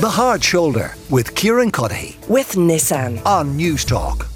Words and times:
The 0.00 0.08
Hard 0.08 0.42
Shoulder 0.42 0.94
with 1.10 1.34
Kieran 1.34 1.70
Cuddihy 1.70 2.26
with 2.26 2.52
Nissan. 2.52 3.20
on 3.26 3.58
Newstalk. 3.58 4.26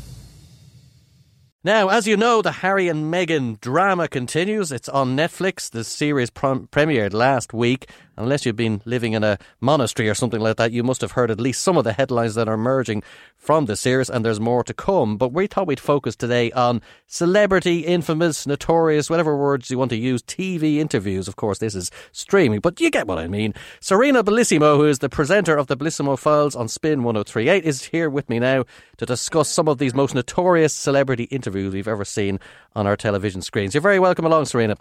Now, 1.67 1.89
as 1.89 2.07
you 2.07 2.19
know, 2.19 2.43
the 2.43 2.53
Harry 2.53 2.89
and 2.89 3.11
Meghan 3.11 3.59
drama 3.63 4.07
continues. 4.07 4.71
It's 4.71 4.91
on 4.91 5.17
Netflix. 5.17 5.71
The 5.71 5.83
series 5.83 6.29
prom- 6.29 6.69
premiered 6.71 7.15
last 7.15 7.55
week. 7.55 7.89
Unless 8.19 8.45
you've 8.45 8.57
been 8.57 8.83
living 8.85 9.15
in 9.15 9.25
a 9.25 9.39
monastery 9.63 10.11
or 10.11 10.15
something 10.15 10.43
like 10.43 10.59
that, 10.59 10.73
you 10.73 10.83
must 10.83 11.01
have 11.01 11.13
heard 11.13 11.31
at 11.31 11.41
least 11.41 11.63
some 11.63 11.79
of 11.79 11.85
the 11.85 11.95
headlines 11.95 12.35
that 12.35 12.47
are 12.47 12.53
emerging 12.53 13.03
from 13.45 13.67
the 13.67 13.77
series, 13.77 14.09
and 14.09 14.25
there's 14.25 14.41
more 14.41 14.65
to 14.65 14.73
come. 14.73 15.19
But 15.19 15.33
we 15.35 15.47
thought 15.47 15.67
we'd 15.67 15.79
focus 15.79 16.17
today 16.17 16.51
on 16.53 16.81
celebrity, 17.07 17.81
infamous, 17.81 18.47
notorious, 18.47 19.11
whatever 19.11 19.37
words 19.37 19.71
you 19.71 19.79
want 19.79 19.91
to 19.91 19.97
use, 19.97 20.23
TV 20.23 20.77
interviews. 20.79 21.29
Of 21.29 21.37
course, 21.37 21.59
this 21.59 21.75
is 21.75 21.91
streaming, 22.13 22.61
but 22.61 22.81
you 22.81 22.91
get 22.91 23.07
what 23.07 23.19
I 23.19 23.29
mean. 23.29 23.53
Sarina 23.81 24.23
Bellissimo, 24.25 24.77
who 24.79 24.87
is 24.87 25.01
the 25.01 25.11
presenter 25.11 25.57
of 25.59 25.67
the 25.67 25.77
Bellissimo 25.77 26.19
Files 26.19 26.57
on 26.57 26.69
Spin 26.69 27.03
1038, 27.03 27.65
is 27.65 27.85
here 27.85 28.09
with 28.09 28.29
me 28.31 28.39
now 28.39 28.65
to 28.97 29.05
discuss 29.07 29.51
some 29.51 29.69
of 29.69 29.77
these 29.79 29.95
most 29.95 30.15
notorious 30.15 30.73
celebrity 30.73 31.25
interviews 31.25 31.75
we've 31.75 31.87
ever 31.89 32.05
seen 32.05 32.41
on 32.75 32.87
our 32.87 32.97
television 32.97 33.43
screens. 33.43 33.75
You're 33.75 33.83
very 33.83 33.99
welcome 33.99 34.25
along, 34.25 34.45
Sarina. 34.45 34.77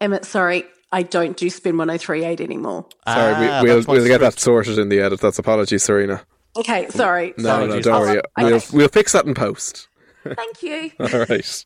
Emmet, 0.00 0.24
sorry, 0.24 0.64
I 0.92 1.02
don't 1.02 1.36
do 1.36 1.50
Spin 1.50 1.76
1038 1.76 2.40
anymore. 2.40 2.86
Sorry, 3.06 3.34
Ah, 3.34 3.60
we, 3.62 3.68
we'll, 3.68 3.76
that's 3.78 3.86
we'll 3.88 4.06
get 4.06 4.20
that 4.20 4.32
script. 4.38 4.40
sorted 4.40 4.78
in 4.78 4.88
the 4.88 5.00
edit. 5.00 5.20
That's 5.20 5.38
apologies, 5.38 5.84
Sarina. 5.84 6.22
Okay, 6.56 6.88
sorry. 6.88 7.34
No, 7.36 7.44
sorry. 7.44 7.66
no, 7.68 7.80
don't 7.80 8.00
worry. 8.00 8.18
Oh, 8.18 8.44
We'll, 8.44 8.54
okay. 8.54 8.66
we'll 8.72 8.88
fix 8.88 9.12
that 9.12 9.26
in 9.26 9.34
post. 9.34 9.88
Thank 10.24 10.62
you. 10.62 10.90
All 11.00 11.24
right. 11.28 11.64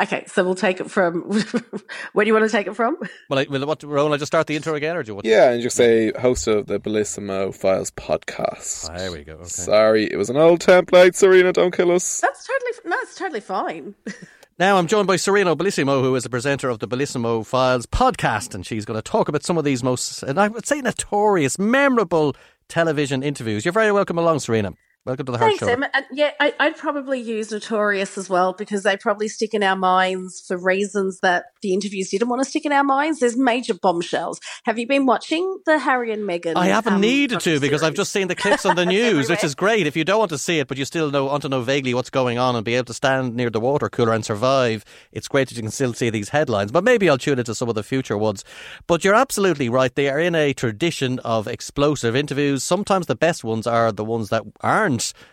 Okay, 0.00 0.24
so 0.28 0.44
we'll 0.44 0.54
take 0.54 0.80
it 0.80 0.90
from. 0.90 1.22
where 2.12 2.24
do 2.24 2.28
you 2.28 2.32
want 2.32 2.44
to 2.46 2.50
take 2.50 2.66
it 2.66 2.74
from? 2.74 2.96
Well, 3.28 3.38
I, 3.38 3.46
will 3.50 3.66
what, 3.66 3.82
Rowan, 3.82 4.12
I 4.12 4.16
just 4.16 4.30
start 4.30 4.46
the 4.46 4.56
intro 4.56 4.74
again, 4.74 4.96
or 4.96 5.02
do 5.02 5.10
you 5.10 5.14
want? 5.16 5.26
Yeah, 5.26 5.50
and 5.50 5.60
just 5.60 5.76
say 5.76 6.12
host 6.12 6.46
of 6.46 6.66
the 6.66 6.78
Bellissimo 6.78 7.54
Files 7.54 7.90
podcast. 7.90 8.88
Ah, 8.88 8.96
there 8.96 9.12
we 9.12 9.24
go. 9.24 9.34
Okay. 9.34 9.44
Sorry, 9.44 10.04
it 10.10 10.16
was 10.16 10.30
an 10.30 10.36
old 10.36 10.60
template. 10.60 11.12
Sarina, 11.12 11.52
don't 11.52 11.74
kill 11.74 11.90
us. 11.90 12.20
That's 12.20 12.46
totally. 12.46 12.90
No, 12.90 12.96
it's 13.02 13.14
totally 13.14 13.40
fine. 13.40 13.94
Now 14.58 14.76
I'm 14.76 14.88
joined 14.88 15.06
by 15.06 15.16
Sarina 15.16 15.56
Bellissimo, 15.56 16.02
who 16.02 16.14
is 16.16 16.22
the 16.22 16.28
presenter 16.28 16.68
of 16.68 16.80
the 16.80 16.86
Bellissimo 16.86 17.46
Files 17.46 17.86
podcast, 17.86 18.54
and 18.54 18.66
she's 18.66 18.84
going 18.84 18.98
to 18.98 19.02
talk 19.02 19.26
about 19.26 19.42
some 19.42 19.56
of 19.56 19.64
these 19.64 19.82
most, 19.82 20.22
and 20.22 20.38
I 20.38 20.48
would 20.48 20.66
say, 20.66 20.82
notorious, 20.82 21.58
memorable 21.58 22.36
television 22.70 23.22
interviews. 23.22 23.64
You're 23.64 23.72
very 23.72 23.92
welcome 23.92 24.16
along, 24.18 24.38
Sarina. 24.38 24.74
Welcome 25.06 25.24
to 25.26 25.32
the 25.32 25.38
Thanks, 25.38 25.60
Show. 25.60 25.66
And 25.66 25.88
yeah, 26.12 26.32
I, 26.38 26.52
I'd 26.60 26.76
probably 26.76 27.20
use 27.20 27.50
Notorious 27.50 28.18
as 28.18 28.28
well 28.28 28.52
because 28.52 28.82
they 28.82 28.98
probably 28.98 29.28
stick 29.28 29.54
in 29.54 29.62
our 29.62 29.74
minds 29.74 30.44
for 30.46 30.58
reasons 30.58 31.20
that 31.20 31.46
the 31.62 31.72
interviews 31.72 32.10
didn't 32.10 32.28
want 32.28 32.42
to 32.42 32.48
stick 32.48 32.66
in 32.66 32.72
our 32.72 32.84
minds. 32.84 33.18
There's 33.18 33.34
major 33.34 33.72
bombshells. 33.72 34.40
Have 34.64 34.78
you 34.78 34.86
been 34.86 35.06
watching 35.06 35.58
the 35.64 35.78
Harry 35.78 36.12
and 36.12 36.28
Meghan? 36.28 36.54
I 36.54 36.66
haven't 36.66 36.94
um, 36.94 37.00
needed 37.00 37.40
to 37.40 37.58
because 37.60 37.82
I've 37.82 37.94
just 37.94 38.12
seen 38.12 38.28
the 38.28 38.34
clips 38.34 38.66
on 38.66 38.76
the 38.76 38.84
news, 38.98 39.30
which 39.30 39.42
is 39.42 39.54
great. 39.54 39.86
If 39.86 39.96
you 39.96 40.04
don't 40.04 40.18
want 40.18 40.32
to 40.32 40.38
see 40.38 40.58
it, 40.58 40.68
but 40.68 40.76
you 40.76 40.84
still 40.84 41.10
know, 41.10 41.24
want 41.24 41.42
to 41.42 41.48
know 41.48 41.62
vaguely 41.62 41.94
what's 41.94 42.10
going 42.10 42.36
on 42.36 42.54
and 42.54 42.62
be 42.62 42.74
able 42.74 42.84
to 42.84 42.94
stand 42.94 43.34
near 43.34 43.48
the 43.48 43.58
water 43.58 43.88
cooler 43.88 44.12
and 44.12 44.22
survive, 44.22 44.84
it's 45.12 45.28
great 45.28 45.48
that 45.48 45.56
you 45.56 45.62
can 45.62 45.70
still 45.70 45.94
see 45.94 46.10
these 46.10 46.28
headlines. 46.28 46.72
But 46.72 46.84
maybe 46.84 47.08
I'll 47.08 47.16
tune 47.16 47.38
into 47.38 47.54
some 47.54 47.70
of 47.70 47.74
the 47.74 47.82
future 47.82 48.18
ones. 48.18 48.44
But 48.86 49.02
you're 49.02 49.14
absolutely 49.14 49.70
right. 49.70 49.94
They 49.94 50.10
are 50.10 50.20
in 50.20 50.34
a 50.34 50.52
tradition 50.52 51.20
of 51.20 51.48
explosive 51.48 52.14
interviews. 52.14 52.62
Sometimes 52.62 53.06
the 53.06 53.16
best 53.16 53.44
ones 53.44 53.66
are 53.66 53.92
the 53.92 54.04
ones 54.04 54.28
that 54.28 54.42
aren't 54.60 54.89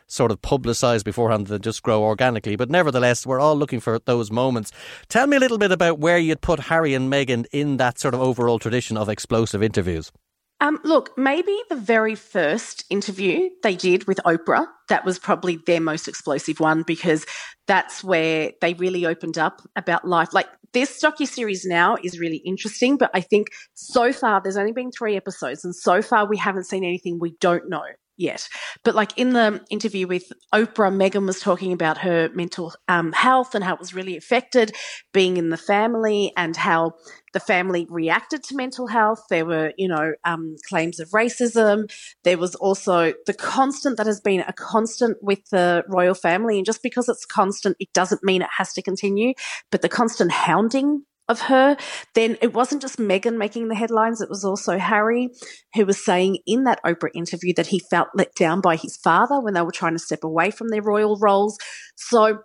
sort 0.08 0.31
of 0.31 0.41
publicised 0.41 1.05
beforehand 1.05 1.47
that 1.47 1.61
just 1.61 1.83
grow 1.83 2.03
organically. 2.03 2.55
But 2.55 2.69
nevertheless, 2.69 3.25
we're 3.25 3.39
all 3.39 3.55
looking 3.55 3.80
for 3.80 4.00
those 4.00 4.31
moments. 4.31 4.72
Tell 5.09 5.27
me 5.27 5.38
a 5.38 5.39
little 5.39 5.58
bit 5.58 5.72
about 5.72 6.00
where 6.00 6.17
you'd 6.17 6.41
put 6.41 6.59
Harry 6.61 6.94
and 6.94 7.11
Meghan 7.11 7.45
in 7.52 7.78
that 7.78 8.00
sort 8.00 8.13
of 8.13 8.22
overall 8.22 8.59
tradition 8.59 8.97
of 8.97 9.09
explosive 9.09 9.63
interviews. 9.63 10.11
Um, 10.59 10.80
look, 10.83 11.16
maybe 11.17 11.55
the 11.69 11.75
very 11.75 12.16
first 12.16 12.83
interview 12.89 13.50
they 13.61 13.75
did 13.75 14.08
with 14.08 14.19
Oprah, 14.25 14.66
that 14.89 15.05
was 15.05 15.19
probably 15.19 15.58
their 15.67 15.81
most 15.81 16.08
explosive 16.08 16.59
one 16.59 16.81
because 16.81 17.25
that's 17.67 18.03
where 18.03 18.53
they 18.61 18.73
really 18.73 19.05
opened 19.05 19.38
up 19.38 19.62
about 19.75 20.07
life. 20.07 20.34
Like 20.34 20.47
this 20.74 21.01
docu-series 21.01 21.66
now 21.66 21.97
is 22.03 22.19
really 22.19 22.38
interesting, 22.38 22.97
but 22.97 23.12
I 23.13 23.22
think 23.22 23.50
so 23.75 24.12
far 24.12 24.41
there's 24.41 24.57
only 24.57 24.72
been 24.72 24.91
three 24.91 25.16
episodes 25.16 25.63
and 25.63 25.75
so 25.75 26.01
far 26.01 26.28
we 26.28 26.38
haven't 26.38 26.66
seen 26.66 26.84
anything 26.84 27.19
we 27.19 27.35
don't 27.39 27.69
know 27.69 27.85
yet. 28.17 28.50
But 28.83 28.95
like 28.95 29.17
in 29.17 29.33
the 29.33 29.63
interview 29.69 30.07
with 30.07 30.31
Oprah, 30.53 30.91
Meghan 30.91 31.25
was 31.25 31.39
talking 31.39 31.72
about 31.72 32.00
her 32.00 32.29
mental 32.33 32.73
um, 32.88 33.13
health 33.13 33.55
and 33.55 33.63
how 33.63 33.73
it 33.73 33.79
was 33.79 33.94
really 33.94 34.17
affected 34.17 34.75
being 35.13 35.38
in 35.38 35.50
the 35.50 35.57
family 35.57 36.33
and 36.35 36.56
how 36.56 36.94
the 37.33 37.39
family 37.39 37.85
reacted 37.89 38.44
to 38.44 38.56
mental 38.56 38.88
health. 38.88 39.23
There 39.29 39.45
were, 39.45 39.73
you 39.77 39.88
know, 39.88 40.13
um, 40.25 40.56
claims 40.67 41.00
of 41.00 41.09
racism. 41.09 41.91
There 42.23 42.38
was 42.38 42.56
also 42.56 43.13
the 43.25 43.33
constant 43.33 43.97
that 43.97 44.07
has 44.07 44.19
been 44.19 44.41
a 44.41 44.53
constant 44.53 45.17
with 45.22 45.47
the 45.51 45.83
royal 45.88 46.16
family. 46.16 46.57
And 46.57 46.66
just 46.66 46.81
because 46.81 47.07
it's 47.09 47.25
constant, 47.25 47.77
it 47.79 47.94
doesn't 47.94 48.23
mean 48.23 48.41
it 48.41 48.50
has 48.57 48.73
to 48.73 48.81
continue. 48.81 49.33
But 49.72 49.81
the 49.81 49.89
constant 49.89 50.31
hounding 50.31 51.03
of 51.29 51.41
her, 51.41 51.77
then 52.13 52.38
it 52.41 52.53
wasn't 52.53 52.81
just 52.81 52.97
Meghan 52.97 53.38
making 53.38 53.67
the 53.67 53.75
headlines, 53.75 54.21
it 54.21 54.29
was 54.29 54.45
also 54.45 54.77
Harry, 54.77 55.29
who 55.75 55.85
was 55.85 56.03
saying 56.03 56.39
in 56.45 56.63
that 56.63 56.83
Oprah 56.85 57.09
interview 57.13 57.53
that 57.55 57.67
he 57.67 57.79
felt 57.79 58.09
let 58.15 58.33
down 58.35 58.61
by 58.61 58.75
his 58.75 58.97
father 58.97 59.41
when 59.41 59.53
they 59.53 59.61
were 59.61 59.71
trying 59.71 59.93
to 59.93 59.99
step 59.99 60.23
away 60.23 60.51
from 60.51 60.69
their 60.69 60.81
royal 60.81 61.17
roles. 61.17 61.57
So 61.95 62.39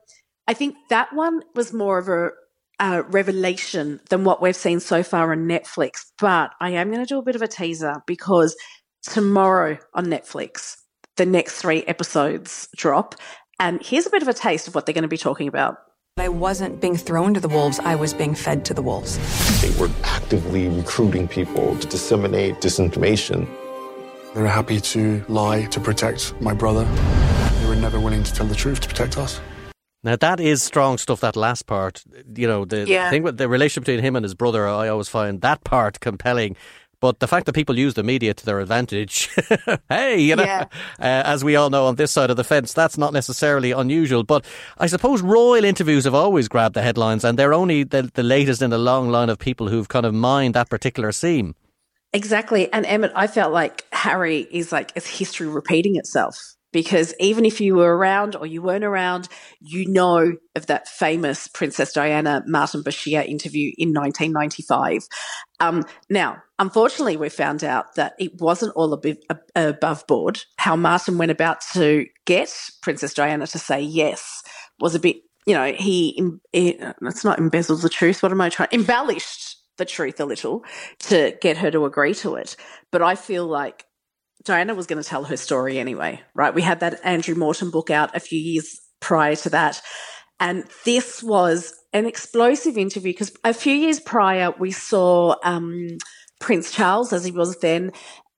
I 0.48 0.54
think 0.54 0.76
that 0.90 1.12
one 1.12 1.42
was 1.54 1.72
more 1.72 1.98
of 1.98 2.08
a 2.08 2.30
uh, 2.80 3.02
revelation 3.08 4.00
than 4.10 4.24
what 4.24 4.42
we've 4.42 4.56
seen 4.56 4.80
so 4.80 5.02
far 5.02 5.30
on 5.30 5.46
Netflix. 5.46 6.06
But 6.18 6.50
I 6.60 6.70
am 6.70 6.90
going 6.90 7.04
to 7.04 7.06
do 7.06 7.18
a 7.18 7.22
bit 7.22 7.36
of 7.36 7.42
a 7.42 7.48
teaser 7.48 8.02
because 8.06 8.56
tomorrow 9.02 9.78
on 9.94 10.06
Netflix, 10.06 10.76
the 11.16 11.26
next 11.26 11.60
three 11.60 11.84
episodes 11.84 12.68
drop. 12.76 13.14
And 13.60 13.80
here's 13.84 14.06
a 14.06 14.10
bit 14.10 14.22
of 14.22 14.28
a 14.28 14.34
taste 14.34 14.66
of 14.66 14.74
what 14.74 14.86
they're 14.86 14.94
going 14.94 15.02
to 15.02 15.08
be 15.08 15.16
talking 15.16 15.46
about. 15.46 15.76
I 16.18 16.28
wasn't 16.28 16.78
being 16.82 16.98
thrown 16.98 17.32
to 17.32 17.40
the 17.40 17.48
wolves, 17.48 17.78
I 17.78 17.94
was 17.94 18.12
being 18.12 18.34
fed 18.34 18.66
to 18.66 18.74
the 18.74 18.82
wolves. 18.82 19.16
They 19.62 19.70
were 19.80 19.88
actively 20.04 20.68
recruiting 20.68 21.26
people 21.26 21.74
to 21.78 21.86
disseminate 21.86 22.56
disinformation. 22.56 23.48
They 24.34 24.42
were 24.42 24.46
happy 24.48 24.78
to 24.80 25.24
lie 25.28 25.64
to 25.70 25.80
protect 25.80 26.38
my 26.38 26.52
brother. 26.52 26.84
They 27.60 27.66
were 27.66 27.76
never 27.76 27.98
willing 27.98 28.24
to 28.24 28.32
tell 28.34 28.44
the 28.44 28.54
truth 28.54 28.80
to 28.80 28.88
protect 28.88 29.16
us. 29.16 29.40
Now 30.04 30.16
that 30.16 30.38
is 30.38 30.62
strong 30.62 30.98
stuff. 30.98 31.20
That 31.20 31.34
last 31.34 31.66
part, 31.66 32.02
you 32.36 32.46
know, 32.46 32.66
the 32.66 32.86
Yeah. 32.86 33.08
thing 33.08 33.22
with 33.22 33.38
the 33.38 33.48
relationship 33.48 33.86
between 33.86 34.04
him 34.04 34.14
and 34.14 34.22
his 34.24 34.34
brother, 34.34 34.68
I 34.68 34.88
always 34.88 35.08
find 35.08 35.40
that 35.40 35.64
part 35.64 36.00
compelling. 36.00 36.56
But 37.02 37.18
the 37.18 37.26
fact 37.26 37.46
that 37.46 37.52
people 37.54 37.76
use 37.76 37.94
the 37.94 38.04
media 38.04 38.32
to 38.32 38.46
their 38.46 38.60
advantage, 38.60 39.28
hey, 39.88 40.20
you 40.20 40.36
know, 40.36 40.44
Yeah. 40.44 40.66
uh, 41.00 41.22
as 41.34 41.42
we 41.44 41.56
all 41.56 41.68
know 41.68 41.86
on 41.86 41.96
this 41.96 42.12
side 42.12 42.30
of 42.30 42.36
the 42.36 42.44
fence, 42.44 42.72
that's 42.72 42.96
not 42.96 43.12
necessarily 43.12 43.72
unusual. 43.72 44.22
But 44.22 44.44
I 44.78 44.86
suppose 44.86 45.20
royal 45.20 45.64
interviews 45.64 46.04
have 46.04 46.14
always 46.14 46.46
grabbed 46.46 46.76
the 46.76 46.82
headlines, 46.82 47.24
and 47.24 47.36
they're 47.36 47.52
only 47.52 47.82
the, 47.82 48.08
the 48.14 48.22
latest 48.22 48.62
in 48.62 48.72
a 48.72 48.78
long 48.78 49.10
line 49.10 49.28
of 49.30 49.38
people 49.40 49.68
who've 49.68 49.88
kind 49.88 50.06
of 50.06 50.14
mined 50.14 50.54
that 50.54 50.70
particular 50.70 51.10
seam. 51.10 51.56
Exactly. 52.12 52.72
And 52.72 52.86
Emmet, 52.86 53.10
I 53.16 53.26
felt 53.26 53.52
like 53.52 53.84
Harry 53.92 54.46
is 54.50 54.70
like, 54.70 54.92
is 54.94 55.06
history 55.06 55.48
repeating 55.48 55.96
itself. 55.96 56.36
Because 56.72 57.14
even 57.20 57.44
if 57.44 57.60
you 57.60 57.74
were 57.74 57.96
around 57.96 58.34
or 58.34 58.46
you 58.46 58.62
weren't 58.62 58.84
around, 58.84 59.28
you 59.60 59.86
know 59.90 60.32
of 60.56 60.66
that 60.66 60.88
famous 60.88 61.46
Princess 61.48 61.92
Diana 61.92 62.42
Martin 62.46 62.82
Bashir 62.82 63.26
interview 63.26 63.72
in 63.76 63.92
1995. 63.92 65.06
Um, 65.60 65.84
now, 66.08 66.42
unfortunately, 66.58 67.16
we 67.16 67.28
found 67.28 67.62
out 67.62 67.94
that 67.96 68.14
it 68.18 68.40
wasn't 68.40 68.72
all 68.74 68.92
above, 68.92 69.16
above 69.54 70.06
board. 70.06 70.42
How 70.56 70.76
Martin 70.76 71.18
went 71.18 71.30
about 71.30 71.60
to 71.74 72.06
get 72.24 72.52
Princess 72.82 73.14
Diana 73.14 73.46
to 73.46 73.58
say 73.58 73.80
yes 73.80 74.42
was 74.80 74.94
a 74.94 75.00
bit, 75.00 75.16
you 75.46 75.54
know, 75.54 75.72
he, 75.72 76.18
em- 76.18 76.40
eh, 76.54 76.92
it's 77.02 77.24
not 77.24 77.38
embezzled 77.38 77.82
the 77.82 77.88
truth. 77.88 78.22
What 78.22 78.32
am 78.32 78.40
I 78.40 78.48
trying? 78.48 78.70
Embellished 78.72 79.58
the 79.78 79.84
truth 79.84 80.20
a 80.20 80.24
little 80.24 80.64
to 81.00 81.36
get 81.40 81.56
her 81.58 81.70
to 81.70 81.84
agree 81.84 82.14
to 82.14 82.34
it. 82.34 82.56
But 82.90 83.02
I 83.02 83.14
feel 83.14 83.46
like 83.46 83.84
Diana 84.44 84.74
was 84.74 84.86
going 84.86 85.02
to 85.02 85.08
tell 85.08 85.24
her 85.24 85.36
story 85.36 85.78
anyway, 85.78 86.20
right? 86.34 86.54
We 86.54 86.62
had 86.62 86.80
that 86.80 87.00
Andrew 87.04 87.34
Morton 87.34 87.70
book 87.70 87.90
out 87.90 88.14
a 88.16 88.20
few 88.20 88.38
years 88.38 88.80
prior 89.00 89.36
to 89.36 89.50
that. 89.50 89.80
And 90.40 90.64
this 90.84 91.22
was 91.22 91.74
an 91.92 92.06
explosive 92.06 92.76
interview 92.76 93.12
because 93.12 93.32
a 93.44 93.54
few 93.54 93.74
years 93.74 94.00
prior, 94.00 94.52
we 94.58 94.72
saw 94.72 95.36
um, 95.44 95.98
Prince 96.40 96.72
Charles, 96.72 97.12
as 97.12 97.24
he 97.24 97.30
was 97.30 97.58
then, 97.60 97.92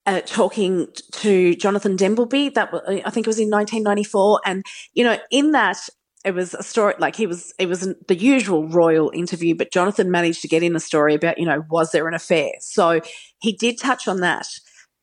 uh, 0.05 0.21
talking 0.21 0.87
to 1.13 1.55
Jonathan 1.55 1.97
Dimbleby. 1.97 2.53
That 2.53 2.71
was, 2.71 2.81
I 2.87 3.09
think 3.09 3.25
it 3.25 3.29
was 3.29 3.39
in 3.39 3.49
1994. 3.49 4.41
And, 4.45 4.63
you 4.93 5.03
know, 5.03 5.17
in 5.31 5.51
that, 5.51 5.77
it 6.23 6.33
was 6.33 6.53
a 6.55 6.63
story 6.63 6.95
like 6.97 7.15
he 7.15 7.27
was 7.27 7.53
it 7.59 7.67
was 7.67 7.87
the 8.07 8.15
usual 8.15 8.67
royal 8.67 9.11
interview 9.13 9.53
but 9.53 9.71
jonathan 9.71 10.09
managed 10.09 10.41
to 10.41 10.47
get 10.47 10.63
in 10.63 10.75
a 10.75 10.79
story 10.79 11.13
about 11.13 11.37
you 11.37 11.45
know 11.45 11.63
was 11.69 11.91
there 11.91 12.07
an 12.07 12.15
affair 12.15 12.49
so 12.59 12.99
he 13.39 13.53
did 13.53 13.79
touch 13.79 14.07
on 14.07 14.21
that 14.21 14.47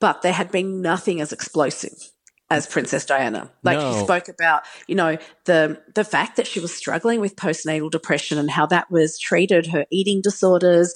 but 0.03 0.21
there 0.23 0.33
had 0.41 0.51
been 0.51 0.71
nothing 0.83 1.21
as 1.25 1.33
explosive 1.33 1.97
as 2.51 2.67
princess 2.67 3.05
diana 3.07 3.43
like 3.63 3.79
No. 3.79 3.93
he 3.93 3.99
spoke 4.09 4.29
about 4.37 4.61
you 4.91 4.97
know 5.01 5.17
the 5.47 5.81
the 5.95 6.05
fact 6.15 6.37
that 6.37 6.47
she 6.47 6.61
was 6.61 6.73
struggling 6.83 7.21
with 7.25 7.35
postnatal 7.47 7.91
depression 7.91 8.37
and 8.43 8.51
how 8.59 8.67
that 8.67 8.91
was 8.91 9.19
treated 9.29 9.65
her 9.75 9.87
eating 9.91 10.21
disorders 10.29 10.93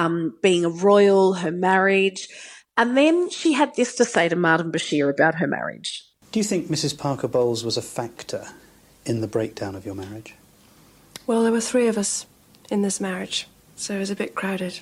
um, 0.00 0.14
being 0.40 0.64
a 0.64 0.68
royal 0.88 1.24
her 1.42 1.50
marriage 1.70 2.28
And 2.76 2.96
then 2.96 3.28
she 3.28 3.52
had 3.60 3.74
this 3.74 3.94
to 3.96 4.04
say 4.04 4.28
to 4.28 4.36
Martin 4.36 4.70
Bashir 4.72 5.10
about 5.10 5.34
her 5.40 5.46
marriage. 5.46 5.90
Do 6.32 6.38
you 6.40 6.44
think 6.44 6.68
Mrs. 6.68 6.96
Parker 6.96 7.28
Bowles 7.28 7.62
was 7.64 7.76
a 7.76 7.82
factor 7.98 8.42
in 9.04 9.20
the 9.20 9.26
breakdown 9.36 9.74
of 9.74 9.84
your 9.84 9.94
marriage? 9.94 10.34
Well, 11.26 11.42
there 11.42 11.52
were 11.52 11.60
three 11.72 11.88
of 11.88 11.98
us 11.98 12.24
in 12.70 12.80
this 12.82 12.98
marriage, 13.00 13.48
so 13.76 13.96
it 13.96 13.98
was 13.98 14.10
a 14.10 14.16
bit 14.16 14.34
crowded. 14.34 14.80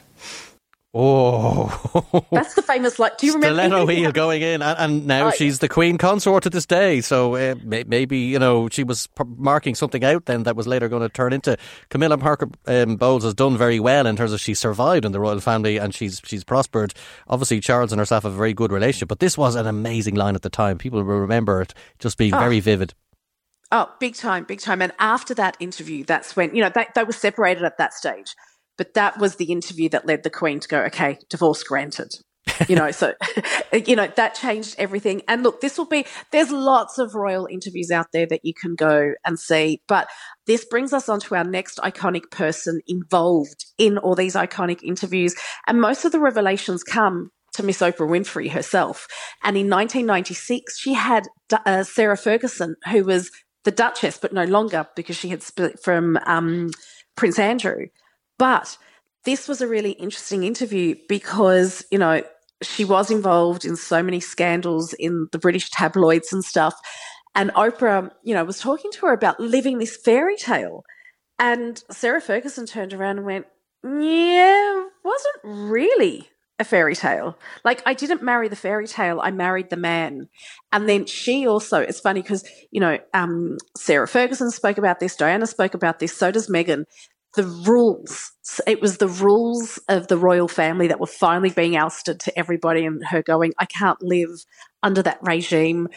Oh, 0.95 2.27
That's 2.33 2.55
the 2.55 2.63
famous 2.63 2.99
like. 2.99 3.19
Do 3.19 3.27
you 3.27 3.35
remember? 3.35 3.63
stiletto 3.63 3.87
heel 3.93 4.11
going 4.11 4.41
in, 4.43 4.63
and, 4.63 4.79
and 4.79 5.07
now 5.07 5.29
Oh, 5.29 5.31
she's 5.31 5.59
the 5.59 5.69
queen 5.69 5.99
consort 5.99 6.43
to 6.45 6.51
this 6.51 6.65
day. 6.65 7.01
So 7.03 7.35
uh, 7.35 7.55
may, 7.63 7.85
maybe 7.87 8.19
you 8.19 8.39
know 8.39 8.69
she 8.71 8.85
was 8.85 9.07
p- 9.09 9.25
marking 9.37 9.75
something 9.75 10.03
out 10.03 10.25
then 10.25 10.45
that 10.45 10.57
was 10.57 10.67
later 10.67 10.89
going 10.89 11.03
to 11.03 11.09
turn 11.11 11.33
into 11.35 11.57
Camilla 11.91 12.17
Parker 12.17 12.49
um, 12.67 12.97
Bowles 12.97 13.23
has 13.25 13.35
done 13.35 13.57
very 13.59 13.79
well 13.79 14.07
in 14.07 14.17
terms 14.17 14.33
of 14.33 14.41
she 14.41 14.55
survived 14.55 15.05
in 15.05 15.13
the 15.13 15.21
royal 15.21 15.41
family 15.41 15.77
and 15.77 15.95
she's 15.95 16.23
she's 16.25 16.43
prospered. 16.43 16.95
Obviously, 17.29 17.61
Charles 17.61 17.93
and 17.93 17.99
herself 17.99 18.23
have 18.23 18.33
a 18.33 18.37
very 18.37 18.55
good 18.55 18.73
relationship, 18.73 19.09
but 19.09 19.21
this 19.21 19.37
was 19.37 19.57
an 19.57 19.67
amazing 19.67 20.15
line 20.15 20.35
at 20.35 20.43
the 20.43 20.51
time. 20.51 20.79
People 20.79 21.03
will 21.05 21.19
remember 21.21 21.61
it 21.61 21.75
just 21.99 22.17
being 22.17 22.35
Oh. 22.35 22.39
very 22.39 22.61
vivid. 22.61 22.95
Oh, 23.71 23.93
big 24.01 24.15
time, 24.15 24.45
big 24.45 24.61
time. 24.61 24.81
And 24.81 24.93
after 24.99 25.35
that 25.35 25.55
interview, 25.61 26.03
that's 26.03 26.35
when, 26.35 26.55
you 26.57 26.63
know, 26.63 26.71
they, 26.75 26.87
they 26.95 27.05
were 27.05 27.13
separated 27.13 27.63
at 27.65 27.77
that 27.77 27.93
stage. 27.93 28.35
But 28.79 28.95
that 28.95 29.19
was 29.19 29.37
the 29.37 29.53
interview 29.53 29.89
that 29.91 30.07
led 30.07 30.23
the 30.23 30.31
Queen 30.31 30.61
to 30.61 30.69
go, 30.69 30.81
okay, 30.85 31.19
divorce 31.29 31.63
granted. 31.63 32.15
you 32.69 32.77
know, 32.77 32.91
so, 32.91 33.13
you 33.87 33.97
know, 33.97 34.07
that 34.17 34.35
changed 34.35 34.77
everything. 34.79 35.21
And 35.29 35.43
look, 35.43 35.61
this 35.61 35.77
will 35.77 35.87
be, 35.87 36.07
there's 36.33 36.51
lots 36.51 36.97
of 36.99 37.15
royal 37.15 37.47
interviews 37.47 37.91
out 37.91 38.07
there 38.13 38.27
that 38.27 38.41
you 38.45 38.55
can 38.55 38.75
go 38.75 39.13
and 39.27 39.39
see. 39.39 39.83
But 39.89 40.09
this 40.47 40.65
brings 40.65 40.93
us 40.93 41.09
on 41.09 41.21
to 41.21 41.35
our 41.35 41.45
next 41.45 41.79
iconic 41.79 42.31
person 42.31 42.81
involved 42.87 43.67
in 43.77 43.99
all 43.99 44.15
these 44.15 44.35
iconic 44.35 44.83
interviews. 44.83 45.35
And 45.67 45.81
most 45.81 46.05
of 46.05 46.13
the 46.13 46.21
revelations 46.21 46.83
come 46.83 47.31
to 47.55 47.63
Miss 47.63 47.81
Oprah 47.81 48.09
Winfrey 48.09 48.51
herself. 48.51 49.09
And 49.43 49.57
in 49.57 49.69
1996, 49.69 50.79
she 50.79 50.95
had 50.95 51.27
uh, 51.67 51.83
Sarah 51.83 52.17
Ferguson, 52.17 52.77
who 52.91 53.05
was 53.05 53.31
the 53.65 53.73
Duchess, 53.73 54.19
but 54.19 54.33
no 54.33 54.45
longer 54.45 54.87
because 54.95 55.17
she 55.17 55.29
had 55.29 55.43
split 55.43 55.81
from 55.83 56.17
um, 56.25 56.71
Prince 57.17 57.39
Andrew. 57.39 57.87
But 58.39 58.79
this 59.25 59.49
was 59.49 59.61
a 59.61 59.69
really 59.69 59.93
interesting 59.93 60.45
interview 60.45 60.95
because, 61.09 61.85
you 61.91 61.99
know, 61.99 62.23
she 62.63 62.85
was 62.85 63.11
involved 63.11 63.65
in 63.65 63.77
so 63.77 64.03
many 64.03 64.21
scandals 64.21 64.93
in 64.95 65.29
the 65.33 65.39
British 65.39 65.71
tabloids 65.71 66.33
and 66.33 66.45
stuff. 66.45 66.75
And 67.35 67.51
Oprah, 67.55 68.11
you 68.25 68.35
know, 68.35 68.45
was 68.45 68.59
talking 68.59 68.91
to 68.93 69.07
her 69.07 69.13
about 69.13 69.39
living 69.39 69.79
this 69.79 69.97
fairy 69.97 70.37
tale. 70.37 70.85
And 71.39 71.83
Sarah 71.91 72.21
Ferguson 72.21 72.67
turned 72.67 72.93
around 72.93 73.19
and 73.19 73.27
went, 73.27 73.47
Yeah, 73.85 74.85
wasn't 75.05 75.37
really 75.45 76.29
a 76.59 76.65
fairy 76.65 76.97
tale. 76.97 77.39
Like, 77.65 77.83
I 77.87 77.95
didn't 77.95 78.23
marry 78.23 78.49
the 78.49 78.57
fairy 78.57 78.89
tale, 78.89 79.21
I 79.21 79.31
married 79.31 79.71
the 79.71 79.77
man. 79.77 80.29
And 80.73 80.89
then 80.89 81.07
she 81.07 81.47
also, 81.47 81.81
it's 81.81 82.01
funny 82.01 82.23
because, 82.23 82.45
you 82.73 82.81
know, 82.81 82.99
um, 83.15 83.59
Sarah 83.77 84.09
Ferguson 84.09 84.51
spoke 84.51 84.79
about 84.79 84.99
this, 84.99 85.15
Diana 85.15 85.47
spoke 85.47 85.75
about 85.75 86.01
this, 86.01 86.17
so 86.17 86.33
does 86.33 86.49
Meghan. 86.49 86.85
The 87.37 87.45
rules, 87.45 88.33
it 88.67 88.81
was 88.81 88.97
the 88.97 89.09
rules 89.09 89.79
of 89.89 90.09
the 90.09 90.17
royal 90.17 90.49
family 90.49 90.89
that 90.89 90.99
were 90.99 91.07
finally 91.07 91.51
being 91.51 91.77
ousted 91.77 92.21
to 92.21 92.39
everybody, 92.39 92.85
and 92.87 93.05
her 93.07 93.23
going, 93.23 93.53
I 93.59 93.67
can't 93.67 94.03
live 94.03 94.31
under 94.83 95.03
that 95.03 95.19
regime. 95.23 95.89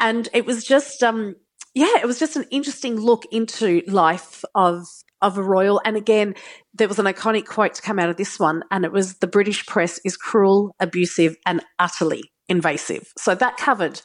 And 0.00 0.28
it 0.32 0.46
was 0.46 0.64
just, 0.64 1.02
um, 1.02 1.36
yeah, 1.74 1.98
it 2.00 2.06
was 2.06 2.18
just 2.18 2.36
an 2.36 2.46
interesting 2.50 2.98
look 2.98 3.24
into 3.30 3.82
life 3.86 4.44
of 4.54 4.86
of 5.20 5.36
a 5.36 5.42
royal. 5.42 5.80
And 5.84 5.96
again, 5.96 6.34
there 6.72 6.88
was 6.88 6.98
an 6.98 7.06
iconic 7.06 7.44
quote 7.44 7.74
to 7.74 7.82
come 7.82 7.98
out 7.98 8.08
of 8.08 8.16
this 8.16 8.38
one, 8.38 8.62
and 8.70 8.84
it 8.84 8.92
was 8.92 9.18
the 9.18 9.26
British 9.26 9.66
press 9.66 10.00
is 10.04 10.16
cruel, 10.16 10.74
abusive, 10.80 11.36
and 11.44 11.64
utterly 11.78 12.22
invasive. 12.48 13.12
So 13.18 13.34
that 13.34 13.56
covered 13.56 14.00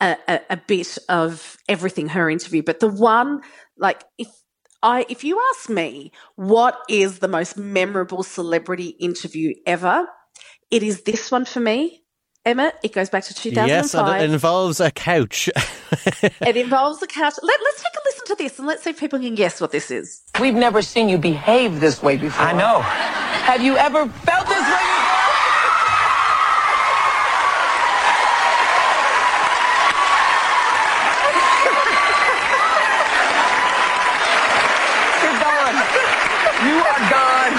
a, 0.00 0.16
a, 0.28 0.40
a 0.50 0.56
bit 0.56 0.98
of 1.08 1.56
everything 1.68 2.08
her 2.08 2.30
interview. 2.30 2.62
But 2.62 2.80
the 2.80 2.88
one, 2.88 3.40
like, 3.78 4.04
if 4.18 4.28
I, 4.82 5.04
if 5.10 5.24
you 5.24 5.40
ask 5.50 5.68
me, 5.68 6.10
what 6.36 6.78
is 6.88 7.18
the 7.18 7.28
most 7.28 7.56
memorable 7.56 8.22
celebrity 8.22 8.88
interview 8.98 9.54
ever? 9.66 10.06
It 10.70 10.82
is 10.82 11.02
this 11.02 11.30
one 11.30 11.44
for 11.44 11.60
me, 11.60 12.02
Emma. 12.46 12.72
It 12.82 12.94
goes 12.94 13.10
back 13.10 13.24
to 13.24 13.34
2005. 13.34 13.68
Yes, 13.68 13.94
and 13.94 14.22
it 14.22 14.32
involves 14.32 14.80
a 14.80 14.90
couch. 14.90 15.48
It 16.40 16.56
involves 16.56 17.02
a 17.02 17.06
couch. 17.06 17.34
Let, 17.42 17.60
let's 17.64 17.82
take 17.82 17.92
a 17.94 18.00
listen 18.06 18.26
to 18.26 18.34
this 18.36 18.58
and 18.58 18.66
let's 18.66 18.82
see 18.84 18.90
if 18.90 18.98
people 19.00 19.18
can 19.18 19.34
guess 19.34 19.60
what 19.60 19.72
this 19.72 19.90
is. 19.90 20.22
We've 20.40 20.54
never 20.54 20.82
seen 20.82 21.08
you 21.08 21.18
behave 21.18 21.80
this 21.80 22.00
way 22.02 22.16
before. 22.16 22.46
I 22.46 22.52
know. 22.52 22.80
Have 22.80 23.60
you 23.60 23.76
ever 23.76 24.06
felt 24.08 24.46
this 24.46 24.56
way 24.56 24.64
before? 24.64 25.20
You're 35.22 35.38
gone. 35.40 35.76
You 36.66 36.76
are 36.90 37.02
gone. 37.10 37.54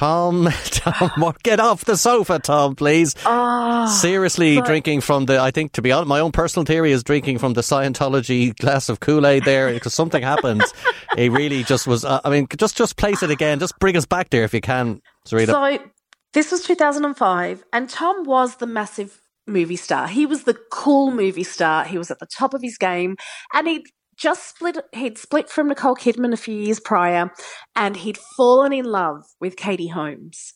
Tom, 0.00 0.48
Tom, 0.64 1.34
get 1.42 1.60
off 1.60 1.84
the 1.84 1.94
sofa, 1.94 2.38
Tom, 2.38 2.74
please. 2.74 3.14
Oh, 3.26 3.86
Seriously, 4.00 4.56
but- 4.56 4.64
drinking 4.64 5.02
from 5.02 5.26
the, 5.26 5.38
I 5.38 5.50
think, 5.50 5.72
to 5.72 5.82
be 5.82 5.92
honest, 5.92 6.08
my 6.08 6.20
own 6.20 6.32
personal 6.32 6.64
theory 6.64 6.90
is 6.90 7.04
drinking 7.04 7.36
from 7.36 7.52
the 7.52 7.60
Scientology 7.60 8.56
glass 8.56 8.88
of 8.88 9.00
Kool 9.00 9.26
Aid 9.26 9.44
there 9.44 9.70
because 9.74 9.92
something 9.92 10.22
happened. 10.22 10.64
It 11.18 11.32
really 11.32 11.64
just 11.64 11.86
was, 11.86 12.04
uh, 12.04 12.20
I 12.24 12.30
mean, 12.30 12.46
just 12.56 12.78
just 12.78 12.96
place 12.96 13.22
it 13.22 13.30
again. 13.30 13.58
Just 13.58 13.78
bring 13.78 13.94
us 13.96 14.06
back 14.06 14.30
there 14.30 14.44
if 14.44 14.54
you 14.54 14.60
can, 14.62 15.02
Sarina. 15.26 15.48
So 15.48 15.78
this 16.32 16.50
was 16.52 16.62
2005, 16.62 17.64
and 17.72 17.90
Tom 17.90 18.24
was 18.24 18.56
the 18.56 18.66
massive 18.66 19.20
movie 19.46 19.76
star. 19.76 20.06
He 20.06 20.24
was 20.24 20.44
the 20.44 20.54
cool 20.70 21.10
movie 21.10 21.42
star. 21.42 21.84
He 21.84 21.98
was 21.98 22.10
at 22.12 22.20
the 22.20 22.28
top 22.38 22.54
of 22.54 22.62
his 22.62 22.78
game, 22.78 23.16
and 23.52 23.66
he'd 23.68 23.82
just 24.20 24.48
split. 24.48 24.76
He'd 24.92 25.18
split 25.18 25.48
from 25.48 25.68
Nicole 25.68 25.96
Kidman 25.96 26.32
a 26.32 26.36
few 26.36 26.54
years 26.54 26.78
prior, 26.78 27.30
and 27.74 27.96
he'd 27.96 28.18
fallen 28.36 28.72
in 28.72 28.84
love 28.84 29.24
with 29.40 29.56
Katie 29.56 29.88
Holmes. 29.88 30.52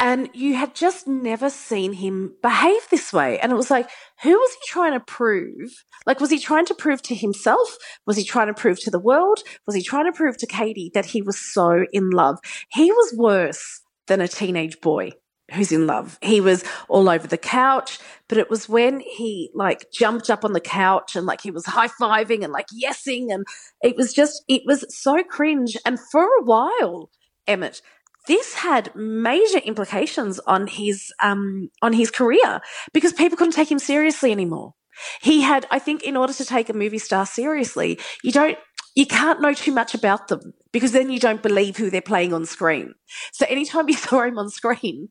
And 0.00 0.30
you 0.32 0.54
had 0.54 0.76
just 0.76 1.08
never 1.08 1.50
seen 1.50 1.92
him 1.92 2.34
behave 2.40 2.88
this 2.88 3.12
way. 3.12 3.38
And 3.40 3.50
it 3.50 3.56
was 3.56 3.70
like, 3.70 3.90
who 4.22 4.30
was 4.30 4.52
he 4.52 4.60
trying 4.68 4.92
to 4.92 5.04
prove? 5.04 5.84
Like, 6.06 6.20
was 6.20 6.30
he 6.30 6.38
trying 6.38 6.66
to 6.66 6.74
prove 6.74 7.02
to 7.02 7.16
himself? 7.16 7.76
Was 8.06 8.16
he 8.16 8.24
trying 8.24 8.46
to 8.46 8.54
prove 8.54 8.78
to 8.80 8.92
the 8.92 9.00
world? 9.00 9.40
Was 9.66 9.74
he 9.74 9.82
trying 9.82 10.06
to 10.06 10.16
prove 10.16 10.36
to 10.38 10.46
Katie 10.46 10.92
that 10.94 11.06
he 11.06 11.20
was 11.20 11.38
so 11.38 11.84
in 11.92 12.10
love? 12.10 12.38
He 12.70 12.92
was 12.92 13.14
worse 13.16 13.80
than 14.06 14.20
a 14.20 14.28
teenage 14.28 14.80
boy 14.80 15.10
who's 15.52 15.72
in 15.72 15.86
love. 15.86 16.18
He 16.22 16.40
was 16.40 16.64
all 16.88 17.08
over 17.08 17.26
the 17.26 17.38
couch, 17.38 17.98
but 18.28 18.38
it 18.38 18.50
was 18.50 18.68
when 18.68 19.00
he 19.00 19.50
like 19.54 19.90
jumped 19.90 20.30
up 20.30 20.44
on 20.44 20.52
the 20.52 20.60
couch 20.60 21.16
and 21.16 21.26
like 21.26 21.40
he 21.40 21.50
was 21.50 21.66
high 21.66 21.88
fiving 21.88 22.44
and 22.44 22.52
like 22.52 22.66
yesing. 22.68 23.32
And 23.32 23.46
it 23.82 23.96
was 23.96 24.12
just, 24.12 24.42
it 24.48 24.62
was 24.66 24.84
so 24.94 25.22
cringe. 25.22 25.76
And 25.84 25.98
for 25.98 26.24
a 26.24 26.44
while, 26.44 27.10
Emmet, 27.46 27.80
this 28.26 28.54
had 28.54 28.94
major 28.94 29.58
implications 29.58 30.38
on 30.40 30.66
his 30.66 31.12
um, 31.22 31.70
on 31.80 31.94
his 31.94 32.10
career 32.10 32.60
because 32.92 33.14
people 33.14 33.38
couldn't 33.38 33.54
take 33.54 33.70
him 33.70 33.78
seriously 33.78 34.30
anymore. 34.30 34.74
He 35.20 35.42
had, 35.42 35.66
I 35.70 35.78
think, 35.78 36.02
in 36.02 36.16
order 36.16 36.32
to 36.34 36.44
take 36.44 36.68
a 36.68 36.74
movie 36.74 36.98
star 36.98 37.24
seriously, 37.24 37.98
you 38.22 38.32
don't, 38.32 38.58
you 38.94 39.06
can't 39.06 39.40
know 39.40 39.54
too 39.54 39.72
much 39.72 39.94
about 39.94 40.28
them 40.28 40.52
because 40.72 40.92
then 40.92 41.10
you 41.10 41.20
don't 41.20 41.42
believe 41.42 41.76
who 41.76 41.88
they're 41.88 42.02
playing 42.02 42.32
on 42.32 42.44
screen. 42.44 42.94
So 43.32 43.46
anytime 43.48 43.88
you 43.88 43.94
saw 43.94 44.22
him 44.22 44.38
on 44.38 44.50
screen, 44.50 45.08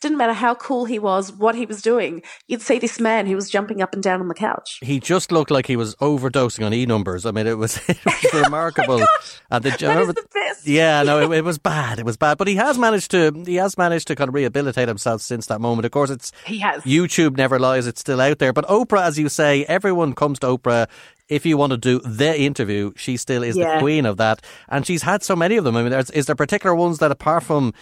didn't 0.00 0.18
matter 0.18 0.32
how 0.32 0.54
cool 0.54 0.84
he 0.84 0.98
was, 0.98 1.32
what 1.32 1.54
he 1.54 1.66
was 1.66 1.82
doing, 1.82 2.22
you'd 2.48 2.62
see 2.62 2.78
this 2.78 3.00
man 3.00 3.26
who 3.26 3.34
was 3.34 3.50
jumping 3.50 3.82
up 3.82 3.92
and 3.94 4.02
down 4.02 4.20
on 4.20 4.28
the 4.28 4.34
couch. 4.34 4.78
he 4.82 5.00
just 5.00 5.32
looked 5.32 5.50
like 5.50 5.66
he 5.66 5.76
was 5.76 5.94
overdosing 5.96 6.64
on 6.64 6.72
e 6.72 6.86
numbers. 6.86 7.26
I 7.26 7.30
mean, 7.30 7.46
it 7.46 7.58
was, 7.58 7.76
it 7.88 7.98
was 8.04 8.14
oh 8.32 8.42
remarkable. 8.42 9.04
and 9.50 9.64
the, 9.64 9.74
Oh 9.74 9.76
That 9.76 10.00
is 10.02 10.08
the 10.08 10.26
best. 10.32 10.66
Yeah, 10.66 11.02
no, 11.02 11.30
it, 11.30 11.38
it 11.38 11.44
was 11.44 11.58
bad. 11.58 11.98
It 11.98 12.04
was 12.04 12.16
bad, 12.16 12.38
but 12.38 12.48
he 12.48 12.54
has 12.56 12.78
managed 12.78 13.10
to 13.10 13.32
he 13.46 13.56
has 13.56 13.76
managed 13.76 14.06
to 14.08 14.16
kind 14.16 14.28
of 14.28 14.34
rehabilitate 14.34 14.88
himself 14.88 15.20
since 15.20 15.46
that 15.46 15.60
moment. 15.60 15.84
Of 15.84 15.92
course, 15.92 16.10
it's 16.10 16.32
He 16.46 16.58
has. 16.60 16.82
YouTube 16.84 17.36
never 17.36 17.58
lies; 17.58 17.86
it's 17.86 18.00
still 18.00 18.20
out 18.20 18.38
there. 18.38 18.52
But 18.52 18.66
Oprah, 18.68 19.02
as 19.02 19.18
you 19.18 19.28
say, 19.28 19.64
everyone 19.64 20.14
comes 20.14 20.38
to 20.40 20.46
Oprah. 20.46 20.88
If 21.28 21.46
you 21.46 21.56
want 21.56 21.70
to 21.70 21.78
do 21.78 22.00
the 22.00 22.38
interview, 22.38 22.92
she 22.96 23.16
still 23.16 23.42
is 23.42 23.56
the 23.56 23.76
queen 23.78 24.04
of 24.04 24.18
that, 24.18 24.42
and 24.68 24.86
she's 24.86 25.02
had 25.02 25.22
so 25.22 25.34
many 25.34 25.56
of 25.56 25.64
them. 25.64 25.76
I 25.76 25.82
mean, 25.82 25.92
is 25.92 26.26
there 26.26 26.34
particular 26.34 26.74
ones 26.76 26.98
that, 26.98 27.10
apart 27.10 27.42
from 27.42 27.72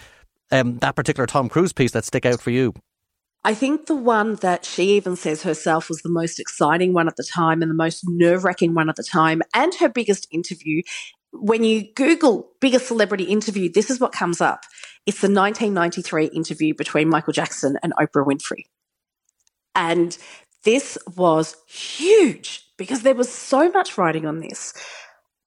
um, 0.53 0.77
that 0.79 0.95
particular 0.95 1.27
Tom 1.27 1.49
Cruise 1.49 1.73
piece, 1.73 1.91
that 1.91 2.05
stick 2.05 2.25
out 2.25 2.39
for 2.39 2.51
you? 2.51 2.73
I 3.43 3.53
think 3.53 3.87
the 3.87 3.95
one 3.95 4.35
that 4.35 4.63
she 4.63 4.95
even 4.95 5.17
says 5.17 5.43
herself 5.43 5.89
was 5.89 6.01
the 6.01 6.09
most 6.09 6.39
exciting 6.39 6.93
one 6.93 7.09
at 7.09 7.17
the 7.17 7.27
time 7.29 7.61
and 7.61 7.69
the 7.69 7.75
most 7.75 8.03
nerve 8.07 8.45
wracking 8.45 8.73
one 8.73 8.89
at 8.89 8.95
the 8.95 9.03
time, 9.03 9.41
and 9.53 9.73
her 9.75 9.89
biggest 9.89 10.27
interview. 10.31 10.81
When 11.31 11.63
you 11.63 11.91
Google 11.95 12.51
biggest 12.61 12.87
celebrity 12.87 13.25
interview, 13.25 13.69
this 13.69 13.89
is 13.89 13.99
what 13.99 14.11
comes 14.13 14.39
up. 14.39 14.61
It's 15.05 15.19
the 15.19 15.27
1993 15.27 16.27
interview 16.27 16.73
between 16.73 17.09
Michael 17.09 17.33
Jackson 17.33 17.77
and 17.83 17.91
Oprah 17.99 18.25
Winfrey. 18.25 18.65
And 19.75 20.17
this 20.63 20.97
was 21.17 21.55
huge 21.67 22.63
because 22.77 23.01
there 23.01 23.15
was 23.15 23.29
so 23.29 23.69
much 23.71 23.97
writing 23.97 24.25
on 24.25 24.39
this. 24.39 24.73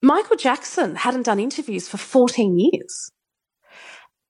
Michael 0.02 0.36
Jackson 0.36 0.96
hadn't 0.96 1.22
done 1.22 1.40
interviews 1.40 1.88
for 1.88 1.96
14 1.96 2.58
years. 2.58 3.10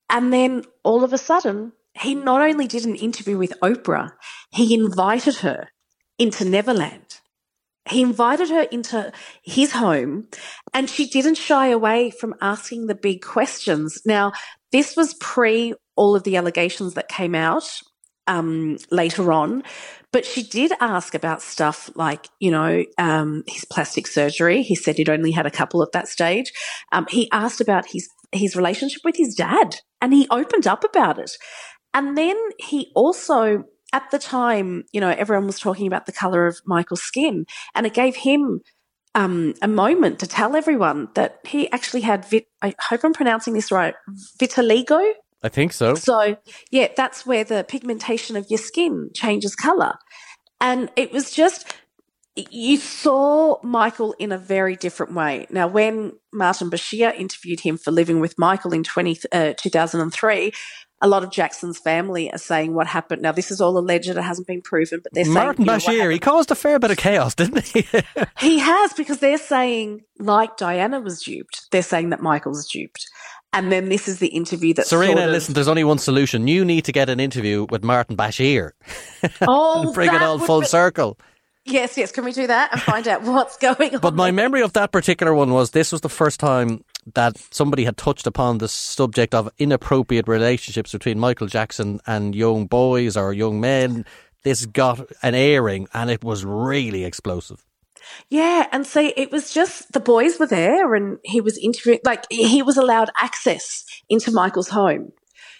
And 0.09 0.31
then 0.31 0.63
all 0.83 1.03
of 1.03 1.13
a 1.13 1.17
sudden, 1.17 1.73
he 1.99 2.15
not 2.15 2.41
only 2.41 2.67
did 2.67 2.85
an 2.85 2.95
interview 2.95 3.37
with 3.37 3.53
Oprah, 3.61 4.11
he 4.51 4.73
invited 4.73 5.37
her 5.37 5.69
into 6.17 6.45
Neverland. 6.45 7.19
He 7.89 8.01
invited 8.01 8.49
her 8.49 8.63
into 8.63 9.11
his 9.43 9.71
home 9.71 10.27
and 10.73 10.89
she 10.89 11.07
didn't 11.07 11.35
shy 11.35 11.67
away 11.67 12.11
from 12.11 12.35
asking 12.41 12.87
the 12.87 12.95
big 12.95 13.21
questions. 13.21 14.01
Now, 14.05 14.33
this 14.71 14.95
was 14.95 15.13
pre 15.15 15.73
all 15.95 16.15
of 16.15 16.23
the 16.23 16.35
allegations 16.35 16.95
that 16.95 17.07
came 17.07 17.33
out 17.33 17.81
um, 18.27 18.77
later 18.91 19.31
on, 19.31 19.63
but 20.11 20.25
she 20.25 20.43
did 20.43 20.73
ask 20.81 21.15
about 21.15 21.41
stuff 21.41 21.89
like, 21.95 22.27
you 22.39 22.51
know, 22.51 22.83
um, 22.97 23.43
his 23.47 23.63
plastic 23.65 24.05
surgery. 24.05 24.63
He 24.63 24.75
said 24.75 24.97
he'd 24.97 25.09
only 25.09 25.31
had 25.31 25.45
a 25.45 25.51
couple 25.51 25.81
at 25.81 25.93
that 25.93 26.09
stage. 26.09 26.51
Um, 26.91 27.07
he 27.09 27.31
asked 27.31 27.61
about 27.61 27.85
his 27.85 28.09
his 28.31 28.55
relationship 28.55 29.01
with 29.03 29.15
his 29.17 29.35
dad, 29.35 29.77
and 30.01 30.13
he 30.13 30.27
opened 30.29 30.67
up 30.67 30.83
about 30.83 31.19
it. 31.19 31.31
And 31.93 32.17
then 32.17 32.37
he 32.59 32.91
also 32.95 33.63
at 33.93 34.11
the 34.11 34.19
time, 34.19 34.83
you 34.91 34.99
know, 34.99 35.09
everyone 35.09 35.47
was 35.47 35.59
talking 35.59 35.87
about 35.87 36.05
the 36.05 36.11
color 36.11 36.45
of 36.45 36.59
Michael's 36.65 37.01
skin, 37.01 37.45
and 37.73 37.85
it 37.85 37.93
gave 37.93 38.17
him 38.17 38.61
um, 39.15 39.53
a 39.61 39.67
moment 39.67 40.19
to 40.19 40.27
tell 40.27 40.55
everyone 40.55 41.07
that 41.15 41.39
he 41.45 41.71
actually 41.71 42.01
had, 42.01 42.25
vit- 42.25 42.49
I 42.61 42.75
hope 42.79 43.01
I'm 43.03 43.13
pronouncing 43.13 43.53
this 43.53 43.71
right, 43.71 43.95
vitiligo. 44.39 45.13
I 45.41 45.49
think 45.49 45.73
so. 45.73 45.95
So, 45.95 46.37
yeah, 46.69 46.89
that's 46.95 47.25
where 47.25 47.43
the 47.43 47.63
pigmentation 47.63 48.35
of 48.35 48.45
your 48.49 48.59
skin 48.59 49.09
changes 49.15 49.55
color. 49.55 49.93
And 50.59 50.91
it 50.95 51.11
was 51.11 51.31
just, 51.31 51.73
you 52.51 52.77
saw 52.77 53.57
Michael 53.63 54.13
in 54.19 54.31
a 54.31 54.37
very 54.37 54.75
different 54.75 55.13
way. 55.13 55.47
Now, 55.49 55.67
when 55.67 56.13
Martin 56.31 56.69
Bashir 56.69 57.15
interviewed 57.17 57.61
him 57.61 57.77
for 57.77 57.91
Living 57.91 58.19
with 58.19 58.37
Michael 58.37 58.73
in 58.73 58.83
20, 58.83 59.19
uh, 59.31 59.53
2003, 59.57 60.51
a 61.01 61.07
lot 61.07 61.23
of 61.23 61.31
Jackson's 61.31 61.77
family 61.77 62.31
are 62.31 62.39
saying 62.39 62.73
what 62.73 62.87
happened. 62.87 63.21
Now, 63.21 63.31
this 63.31 63.51
is 63.51 63.61
all 63.61 63.77
alleged; 63.77 64.09
it 64.09 64.17
hasn't 64.17 64.47
been 64.47 64.61
proven, 64.61 64.99
but 65.03 65.13
they're 65.13 65.25
saying 65.25 65.33
Martin 65.33 65.65
you 65.65 65.71
know, 65.71 65.77
Bashir, 65.77 66.11
he 66.11 66.19
caused 66.19 66.49
a 66.49 66.55
fair 66.55 66.79
bit 66.79 66.91
of 66.91 66.97
chaos, 66.97 67.35
didn't 67.35 67.65
he? 67.65 67.85
he 68.39 68.59
has 68.59 68.93
because 68.93 69.19
they're 69.19 69.37
saying, 69.37 70.01
like 70.19 70.57
Diana 70.57 70.99
was 70.99 71.21
duped, 71.21 71.67
they're 71.71 71.83
saying 71.83 72.09
that 72.09 72.21
Michael's 72.21 72.67
duped. 72.67 73.07
And 73.53 73.71
then 73.71 73.89
this 73.89 74.07
is 74.07 74.19
the 74.19 74.27
interview 74.27 74.73
that 74.73 74.85
Sarina, 74.85 75.13
sort 75.13 75.19
of, 75.19 75.31
listen, 75.31 75.53
there's 75.53 75.69
only 75.69 75.83
one 75.83 75.97
solution. 75.97 76.47
You 76.47 76.65
need 76.65 76.83
to 76.85 76.91
get 76.91 77.09
an 77.09 77.19
interview 77.19 77.65
with 77.69 77.83
Martin 77.83 78.17
Bashir. 78.17 78.71
Oh, 79.41 79.91
Bring 79.95 80.13
it 80.13 80.21
all 80.21 80.37
full 80.37 80.61
be- 80.61 80.67
circle. 80.67 81.17
Yes, 81.67 81.97
yes. 81.97 82.11
Can 82.11 82.23
we 82.23 82.31
do 82.31 82.47
that 82.47 82.71
and 82.71 82.81
find 82.81 83.07
out 83.07 83.21
what's 83.23 83.57
going 83.57 83.95
on? 83.95 84.01
But 84.01 84.15
my 84.15 84.31
memory 84.31 84.61
of 84.61 84.73
that 84.73 84.91
particular 84.91 85.33
one 85.33 85.51
was 85.51 85.71
this 85.71 85.91
was 85.91 86.01
the 86.01 86.09
first 86.09 86.39
time 86.39 86.83
that 87.13 87.37
somebody 87.51 87.83
had 87.83 87.97
touched 87.97 88.25
upon 88.25 88.59
the 88.59 88.69
subject 88.69 89.35
of 89.35 89.49
inappropriate 89.57 90.27
relationships 90.27 90.93
between 90.93 91.19
Michael 91.19 91.47
Jackson 91.47 91.99
and 92.07 92.33
young 92.33 92.67
boys 92.67 93.17
or 93.17 93.33
young 93.33 93.59
men. 93.59 94.05
This 94.43 94.65
got 94.65 95.11
an 95.21 95.35
airing 95.35 95.87
and 95.93 96.09
it 96.09 96.23
was 96.23 96.45
really 96.45 97.03
explosive. 97.03 97.65
Yeah, 98.29 98.67
and 98.71 98.87
see, 98.87 99.13
it 99.17 99.31
was 99.31 99.53
just 99.53 99.91
the 99.91 99.99
boys 99.99 100.39
were 100.39 100.47
there, 100.47 100.95
and 100.95 101.17
he 101.25 101.41
was 101.41 101.57
interviewing. 101.57 101.99
Like 102.05 102.23
he 102.29 102.61
was 102.61 102.77
allowed 102.77 103.09
access 103.17 103.83
into 104.07 104.31
Michael's 104.31 104.69
home, 104.69 105.11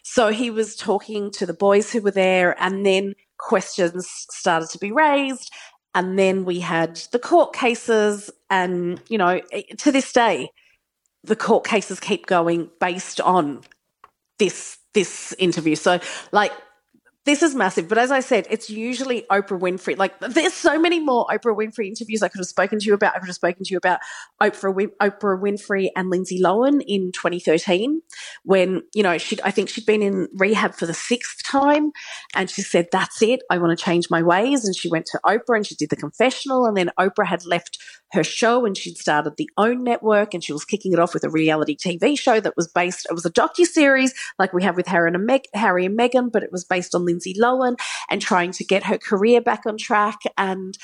so 0.01 0.29
he 0.29 0.49
was 0.49 0.77
talking 0.77 1.29
to 1.31 1.45
the 1.45 1.53
boys 1.53 1.91
who 1.91 2.01
were 2.01 2.11
there, 2.11 2.55
and 2.63 2.85
then 2.85 3.15
questions 3.37 4.07
started 4.29 4.69
to 4.69 4.79
be 4.79 4.93
raised, 4.93 5.51
and 5.97 6.17
then 6.17 6.45
we 6.45 6.59
had 6.59 6.97
the 7.11 7.17
court 7.17 7.53
cases, 7.53 8.29
and 8.51 9.01
you 9.09 9.17
know, 9.17 9.41
to 9.79 9.91
this 9.91 10.13
day, 10.13 10.51
the 11.23 11.35
court 11.35 11.65
cases 11.65 11.99
keep 11.99 12.27
going 12.27 12.69
based 12.79 13.19
on 13.19 13.61
this 14.37 14.77
this 14.93 15.33
interview. 15.39 15.73
So, 15.73 15.99
like, 16.31 16.51
this 17.27 17.43
is 17.43 17.53
massive. 17.53 17.89
But 17.89 17.97
as 17.97 18.09
I 18.09 18.21
said, 18.21 18.47
it's 18.49 18.69
usually 18.69 19.23
Oprah 19.23 19.59
Winfrey. 19.59 19.97
Like, 19.97 20.17
there's 20.21 20.53
so 20.53 20.79
many 20.79 21.01
more 21.01 21.25
Oprah 21.27 21.55
Winfrey 21.55 21.87
interviews 21.87 22.23
I 22.23 22.29
could 22.29 22.39
have 22.39 22.47
spoken 22.47 22.79
to 22.79 22.85
you 22.85 22.93
about. 22.93 23.15
I 23.15 23.19
could 23.19 23.27
have 23.27 23.35
spoken 23.35 23.65
to 23.65 23.71
you 23.71 23.77
about 23.77 23.99
Oprah 24.41 24.73
Win- 24.73 24.91
Oprah 25.01 25.37
Winfrey 25.37 25.89
and 25.93 26.09
Lindsay 26.09 26.41
Lohan 26.41 26.81
in 26.87 27.11
2013, 27.11 28.01
when 28.43 28.81
you 28.95 29.03
know 29.03 29.17
she 29.17 29.37
I 29.43 29.51
think 29.51 29.67
she'd 29.67 29.85
been 29.85 30.01
in 30.01 30.29
rehab 30.33 30.73
for 30.73 30.85
the 30.85 30.93
sixth 30.93 31.43
time, 31.43 31.91
and 32.33 32.49
she 32.49 32.61
said, 32.61 32.87
"That's 32.93 33.21
it. 33.21 33.41
I 33.51 33.57
want 33.57 33.77
to 33.77 33.83
change 33.83 34.09
my 34.09 34.23
ways." 34.23 34.63
And 34.63 34.73
she 34.75 34.89
went 34.89 35.05
to 35.07 35.19
Oprah 35.25 35.57
and 35.57 35.67
she 35.67 35.75
did 35.75 35.89
the 35.89 35.97
confessional, 35.97 36.65
and 36.65 36.77
then 36.77 36.91
Oprah 36.97 37.27
had 37.27 37.45
left 37.45 37.77
her 38.13 38.23
show 38.23 38.65
and 38.65 38.77
she'd 38.77 38.97
started 38.97 39.35
the 39.37 39.49
OWN 39.57 39.83
network 39.83 40.33
and 40.33 40.43
she 40.43 40.53
was 40.53 40.63
kicking 40.63 40.93
it 40.93 40.99
off 40.99 41.13
with 41.13 41.23
a 41.23 41.29
reality 41.29 41.75
TV 41.75 42.17
show 42.17 42.39
that 42.39 42.55
was 42.55 42.67
based 42.67 43.05
it 43.09 43.13
was 43.13 43.25
a 43.25 43.31
docu 43.31 43.65
series 43.65 44.13
like 44.39 44.53
we 44.53 44.63
have 44.63 44.77
with 44.77 44.87
Harry 44.87 45.11
and, 45.13 45.25
Meg, 45.25 45.43
Harry 45.53 45.85
and 45.85 45.97
Meghan 45.97 46.31
but 46.31 46.43
it 46.43 46.51
was 46.51 46.63
based 46.63 46.95
on 46.95 47.05
Lindsay 47.05 47.16
Lohan 47.19 47.77
and 48.09 48.21
trying 48.21 48.51
to 48.51 48.63
get 48.63 48.83
her 48.83 48.97
career 48.97 49.41
back 49.41 49.65
on 49.65 49.77
track. 49.77 50.19
And 50.37 50.77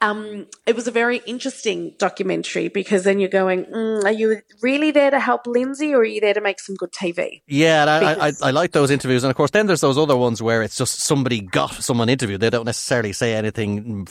um, 0.00 0.46
it 0.66 0.74
was 0.74 0.88
a 0.88 0.90
very 0.90 1.18
interesting 1.26 1.94
documentary 1.98 2.68
because 2.68 3.04
then 3.04 3.20
you're 3.20 3.28
going, 3.28 3.66
mm, 3.66 4.02
are 4.04 4.12
you 4.12 4.40
really 4.62 4.90
there 4.92 5.10
to 5.10 5.20
help 5.20 5.46
Lindsay 5.46 5.92
or 5.92 5.98
are 5.98 6.04
you 6.04 6.22
there 6.22 6.32
to 6.32 6.40
make 6.40 6.58
some 6.58 6.74
good 6.74 6.90
TV? 6.90 7.42
Yeah, 7.46 7.82
and 7.82 7.90
I, 7.90 8.28
I, 8.28 8.32
I 8.42 8.50
like 8.50 8.72
those 8.72 8.90
interviews. 8.90 9.24
And 9.24 9.30
of 9.30 9.36
course, 9.36 9.50
then 9.50 9.66
there's 9.66 9.82
those 9.82 9.98
other 9.98 10.16
ones 10.16 10.40
where 10.40 10.62
it's 10.62 10.76
just 10.76 11.00
somebody 11.00 11.42
got 11.42 11.74
someone 11.74 12.08
interviewed. 12.08 12.40
They 12.40 12.48
don't 12.48 12.64
necessarily 12.64 13.12
say 13.12 13.34
anything 13.34 14.06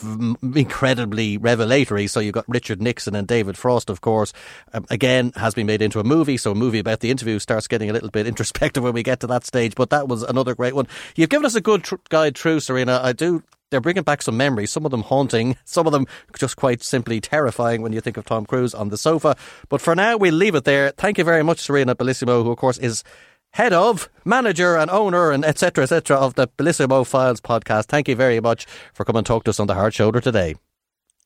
incredibly 0.56 1.38
revelatory. 1.38 2.06
So 2.06 2.20
you've 2.20 2.36
got 2.36 2.46
Richard 2.48 2.82
Nixon 2.82 3.16
and 3.16 3.28
David 3.28 3.58
Frost, 3.58 3.90
of 3.90 4.02
course. 4.02 4.32
Um, 4.74 4.86
again, 4.92 5.32
has 5.38 5.56
been 5.56 5.66
made 5.66 5.82
into 5.82 6.00
a 6.00 6.04
movie. 6.04 6.38
So 6.38 6.52
a 6.52 6.56
movie 6.56 6.80
about 6.80 7.00
the 7.00 7.10
interview 7.10 7.40
starts 7.40 7.68
getting 7.68 7.90
a 7.90 7.94
little 7.94 8.12
bit 8.12 8.28
introspective 8.40 8.84
when 8.84 8.94
we 8.94 9.02
get 9.02 9.22
to 9.22 9.28
that 9.28 9.44
stage. 9.44 9.74
But 9.74 9.90
that 9.90 10.08
was 10.08 10.22
another 10.22 10.54
great 10.54 10.76
one. 10.76 10.88
You've 11.16 11.30
given 11.30 11.48
us 11.48 11.56
a 11.56 11.62
good 11.62 11.84
tr- 11.84 11.96
guide 12.10 12.38
through, 12.38 12.58
Sarina. 12.58 13.02
I 13.02 13.14
do 13.14 13.44
they're 13.70 13.82
bringing 13.82 14.04
back 14.04 14.22
some 14.22 14.38
memories, 14.38 14.72
some 14.72 14.86
of 14.86 14.92
them 14.92 15.04
haunting, 15.04 15.56
some 15.66 15.88
of 15.88 15.94
them 15.94 16.06
just 16.38 16.56
quite 16.56 16.84
simply 16.84 17.22
terrifying 17.22 17.82
when 17.82 17.94
you 17.94 18.02
think 18.02 18.18
of 18.18 18.26
Tom 18.26 18.46
Cruise 18.46 18.74
on 18.74 18.90
the 18.90 18.98
sofa. 18.98 19.36
But 19.70 19.82
for 19.82 19.96
now, 19.96 20.18
we'll 20.18 20.34
leave 20.34 20.56
it 20.56 20.64
there. 20.64 20.92
Thank 20.92 21.18
you 21.18 21.24
very 21.24 21.44
much, 21.44 21.60
Sarina 21.60 21.96
Bellissimo, 21.96 22.44
who, 22.44 22.52
of 22.52 22.58
course, 22.58 22.78
is 22.78 23.04
head 23.52 23.74
of, 23.74 24.10
manager, 24.26 24.76
and 24.78 24.92
owner, 24.92 25.32
and 25.32 25.44
etc., 25.44 25.84
etc., 25.84 26.18
of 26.18 26.36
the 26.36 26.48
Bellissimo 26.48 27.06
Files 27.06 27.42
podcast. 27.42 27.86
Thank 27.86 28.08
you 28.08 28.16
very 28.16 28.40
much 28.40 28.66
for 28.94 29.06
coming 29.06 29.20
and 29.20 29.26
talk 29.26 29.44
to 29.46 29.50
us 29.50 29.60
on 29.60 29.68
the 29.68 29.74
Hard 29.76 29.94
Shoulder 29.94 30.22
today. 30.22 30.56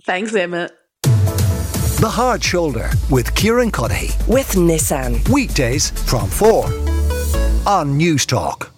Thanks, 0.03 0.35
Emma. 0.35 0.69
The 1.01 2.09
Hard 2.09 2.43
Shoulder 2.43 2.89
with 3.09 3.33
Kieran 3.35 3.71
Cuddihy. 3.71 4.27
With 4.27 4.51
Nissan. 4.53 5.27
Weekdays 5.29 5.91
from 5.91 6.29
4 6.29 6.65
on 7.65 7.97
Newstalk. 7.97 8.72